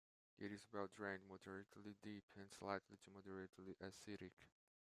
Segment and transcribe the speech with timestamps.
[0.39, 4.31] It is well drained, moderately deep, and slightly to moderately acidic.